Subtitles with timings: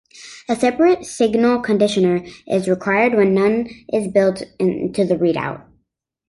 [0.49, 5.61] A separate signal conditioner is required when none is built into the readout.